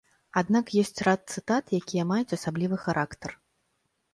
Аднак 0.39 0.71
ёсць 0.81 1.03
рад 1.07 1.21
цытат, 1.35 1.65
якія 1.81 2.07
маюць 2.13 2.35
асаблівы 2.39 2.77
характар. 2.87 3.37